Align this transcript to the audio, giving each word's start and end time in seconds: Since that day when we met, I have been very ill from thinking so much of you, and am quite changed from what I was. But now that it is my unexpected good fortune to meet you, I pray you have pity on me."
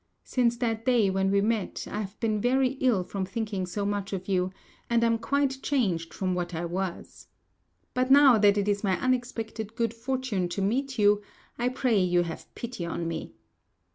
Since 0.23 0.57
that 0.57 0.83
day 0.83 1.11
when 1.11 1.29
we 1.29 1.41
met, 1.41 1.85
I 1.87 2.01
have 2.01 2.19
been 2.19 2.41
very 2.41 2.69
ill 2.79 3.03
from 3.03 3.23
thinking 3.23 3.67
so 3.67 3.85
much 3.85 4.13
of 4.13 4.27
you, 4.27 4.51
and 4.89 5.03
am 5.03 5.19
quite 5.19 5.61
changed 5.61 6.11
from 6.11 6.33
what 6.33 6.55
I 6.55 6.65
was. 6.65 7.27
But 7.93 8.09
now 8.09 8.39
that 8.39 8.57
it 8.57 8.67
is 8.67 8.83
my 8.83 8.99
unexpected 8.99 9.75
good 9.75 9.93
fortune 9.93 10.49
to 10.49 10.59
meet 10.63 10.97
you, 10.97 11.21
I 11.59 11.69
pray 11.69 11.99
you 11.99 12.23
have 12.23 12.47
pity 12.55 12.83
on 12.83 13.07
me." 13.07 13.35